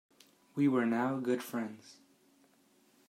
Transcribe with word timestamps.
We 0.55 0.67
were 0.67 0.87
now 0.87 1.17
good 1.17 1.43
friends. 1.43 1.97